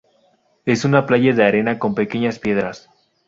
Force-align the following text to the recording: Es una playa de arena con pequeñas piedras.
Es 0.65 0.83
una 0.83 1.05
playa 1.05 1.31
de 1.31 1.45
arena 1.45 1.77
con 1.77 1.93
pequeñas 1.93 2.39
piedras. 2.39 2.89